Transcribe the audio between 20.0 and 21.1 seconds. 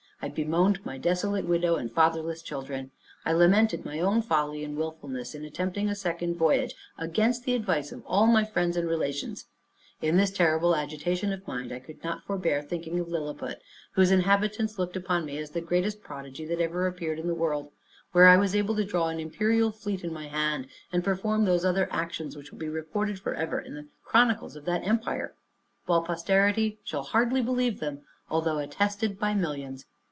in my hand, and